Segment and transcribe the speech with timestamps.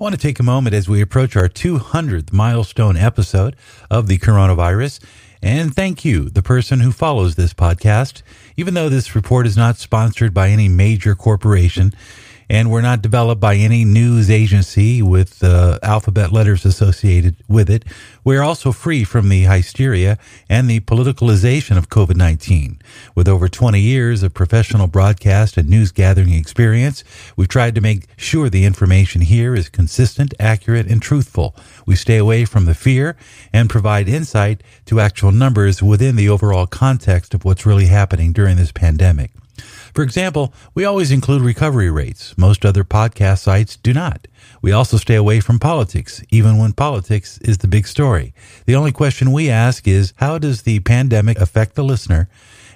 [0.00, 3.56] I want to take a moment as we approach our 200th milestone episode
[3.90, 5.00] of the coronavirus
[5.42, 8.22] and thank you, the person who follows this podcast.
[8.56, 11.92] Even though this report is not sponsored by any major corporation,
[12.50, 17.84] and we're not developed by any news agency with uh, alphabet letters associated with it.
[18.24, 22.80] We're also free from the hysteria and the politicalization of COVID 19.
[23.14, 27.04] With over 20 years of professional broadcast and news gathering experience,
[27.36, 31.54] we've tried to make sure the information here is consistent, accurate, and truthful.
[31.86, 33.16] We stay away from the fear
[33.52, 38.56] and provide insight to actual numbers within the overall context of what's really happening during
[38.56, 39.30] this pandemic.
[39.94, 42.36] For example, we always include recovery rates.
[42.36, 44.26] Most other podcast sites do not.
[44.62, 48.34] We also stay away from politics, even when politics is the big story.
[48.66, 52.28] The only question we ask is how does the pandemic affect the listener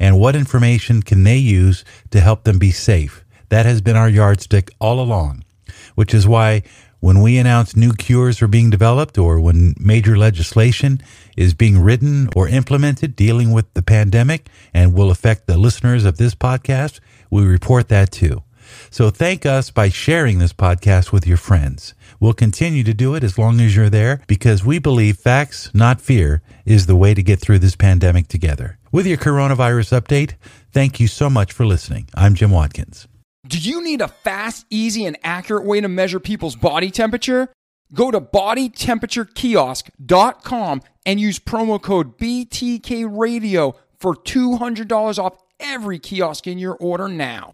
[0.00, 3.24] and what information can they use to help them be safe?
[3.48, 5.44] That has been our yardstick all along,
[5.94, 6.62] which is why
[7.00, 11.00] when we announce new cures are being developed or when major legislation
[11.36, 16.16] is being written or implemented dealing with the pandemic and will affect the listeners of
[16.16, 18.42] this podcast, we report that too.
[18.90, 21.94] So thank us by sharing this podcast with your friends.
[22.20, 26.00] We'll continue to do it as long as you're there because we believe facts, not
[26.00, 28.78] fear, is the way to get through this pandemic together.
[28.90, 30.34] With your coronavirus update,
[30.72, 32.08] thank you so much for listening.
[32.14, 33.06] I'm Jim Watkins.
[33.48, 37.48] Do you need a fast, easy, and accurate way to measure people's body temperature?
[37.94, 46.74] Go to bodytemperaturekiosk.com and use promo code BTKRadio for $200 off every kiosk in your
[46.74, 47.52] order now.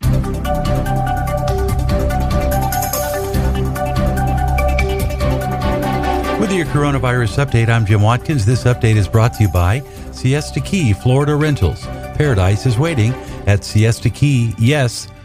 [6.41, 8.45] With your coronavirus update, I'm Jim Watkins.
[8.45, 9.79] This update is brought to you by
[10.11, 11.87] Siesta Key Florida Rentals.
[12.17, 13.13] Paradise is waiting
[13.47, 13.61] at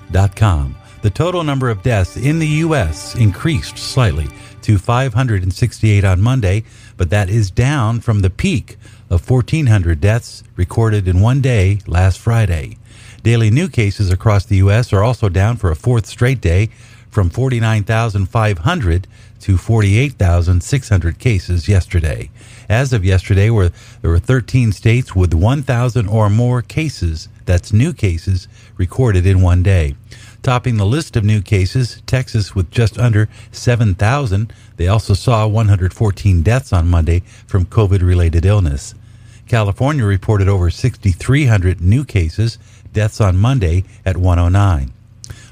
[0.10, 0.76] siestakeyyes.com.
[1.02, 3.16] The total number of deaths in the U.S.
[3.16, 4.28] increased slightly
[4.64, 6.64] to 568 on Monday,
[6.98, 8.78] but that is down from the peak
[9.10, 12.78] of 1,400 deaths recorded in one day last Friday.
[13.24, 14.92] Daily new cases across the U.S.
[14.92, 16.70] are also down for a fourth straight day
[17.10, 19.08] from 49,500
[19.40, 22.30] to 48,600 cases yesterday.
[22.68, 28.48] As of yesterday, there were 13 states with 1,000 or more cases, that's new cases,
[28.78, 29.96] recorded in one day.
[30.44, 34.54] Topping the list of new cases, Texas with just under 7,000.
[34.78, 38.94] They also saw 114 deaths on Monday from COVID related illness.
[39.48, 42.60] California reported over 6,300 new cases,
[42.94, 44.94] deaths on Monday at 109.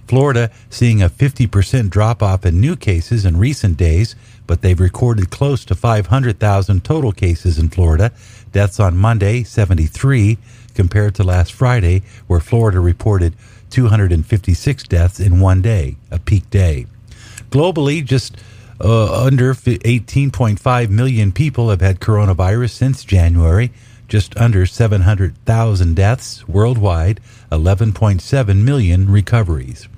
[0.08, 4.16] Florida seeing a 50% drop off in new cases in recent days,
[4.46, 8.12] but they've recorded close to 500,000 total cases in Florida.
[8.52, 10.38] Deaths on Monday, 73,
[10.78, 13.34] compared to last Friday, where Florida reported
[13.72, 16.86] 256 deaths in one day, a peak day.
[17.50, 18.38] Globally, just
[18.80, 23.72] uh, under 18.5 million people have had coronavirus since January,
[24.08, 27.20] just under 700,000 deaths worldwide,
[27.52, 29.90] 11.7 million recoveries.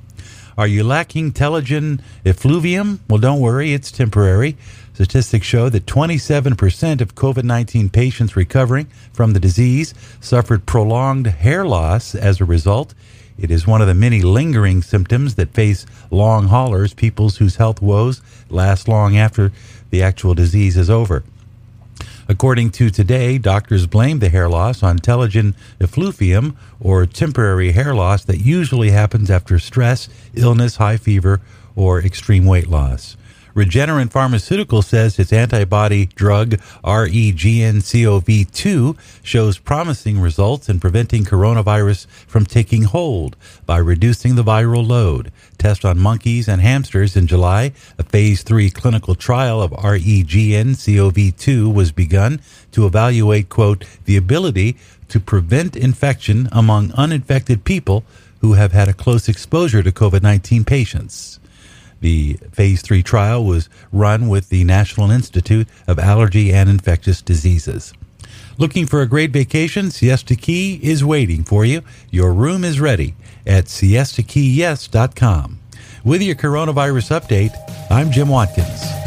[0.59, 2.99] Are you lacking telogen effluvium?
[3.07, 4.57] Well, don't worry, it's temporary.
[4.93, 11.65] Statistics show that 27% of COVID 19 patients recovering from the disease suffered prolonged hair
[11.65, 12.93] loss as a result.
[13.37, 17.81] It is one of the many lingering symptoms that face long haulers, people whose health
[17.81, 19.53] woes last long after
[19.91, 21.23] the actual disease is over.
[22.29, 28.23] According to Today, doctors blame the hair loss on telogen effluvium, or temporary hair loss
[28.25, 31.41] that usually happens after stress, illness, high fever,
[31.75, 33.17] or extreme weight loss.
[33.55, 36.51] Regeneron Pharmaceutical says its antibody drug
[36.83, 43.35] REGN-COV2 shows promising results in preventing coronavirus from taking hold
[43.65, 45.31] by reducing the viral load.
[45.57, 51.91] Test on monkeys and hamsters in July, a phase 3 clinical trial of REGN-COV2 was
[51.91, 52.39] begun
[52.71, 58.03] to evaluate quote the ability to prevent infection among uninfected people
[58.41, 61.39] who have had a close exposure to COVID-19 patients.
[62.01, 67.93] The phase three trial was run with the National Institute of Allergy and Infectious Diseases.
[68.57, 69.89] Looking for a great vacation?
[69.89, 71.81] Siesta Key is waiting for you.
[72.11, 73.15] Your room is ready
[73.45, 75.59] at siestakeyyes.com.
[76.03, 77.53] With your coronavirus update,
[77.89, 78.98] I'm Jim Watkins.